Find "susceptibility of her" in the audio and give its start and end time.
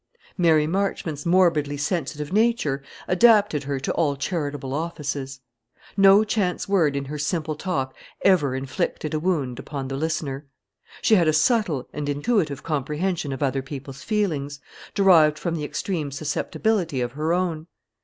16.09-17.31